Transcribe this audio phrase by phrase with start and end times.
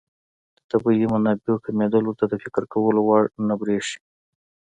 [0.57, 3.99] د طبیعي منابعو کمېدل ورته د فکر کولو وړ نه بريښي.